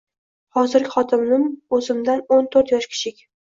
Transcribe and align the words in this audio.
Hozirgi 0.57 0.91
xotinim 0.93 1.45
o`zimdan 1.79 2.25
o`n 2.39 2.51
to`rt 2.59 2.77
yosh 2.77 2.91
kichik 2.97 3.25